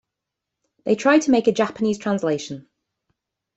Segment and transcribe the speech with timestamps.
[0.83, 2.67] They tried to make a Japanese translation.